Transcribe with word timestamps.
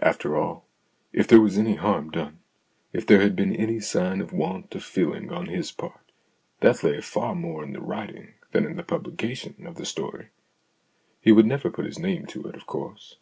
After 0.00 0.36
all, 0.36 0.66
if 1.14 1.26
there 1.26 1.40
was 1.40 1.56
any 1.56 1.76
harm 1.76 2.10
done 2.10 2.40
if 2.92 3.06
there 3.06 3.22
had 3.22 3.34
been 3.34 3.56
56 3.56 3.86
STORIES 3.88 3.94
IN 4.04 4.08
GREY 4.10 4.18
any 4.18 4.18
sign 4.18 4.20
of 4.20 4.38
want 4.38 4.74
of 4.74 4.84
feeling 4.84 5.32
on 5.32 5.46
his 5.46 5.72
part 5.72 6.12
that 6.60 6.84
lay 6.84 7.00
far 7.00 7.34
more 7.34 7.64
in 7.64 7.72
the 7.72 7.80
writing 7.80 8.34
than 8.52 8.66
in 8.66 8.76
the 8.76 8.82
publication 8.82 9.66
of 9.66 9.76
the 9.76 9.86
story. 9.86 10.28
He 11.22 11.32
would 11.32 11.46
never 11.46 11.70
put 11.70 11.86
his 11.86 11.98
name 11.98 12.26
to 12.26 12.46
it, 12.48 12.54
of 12.54 12.66
course. 12.66 13.16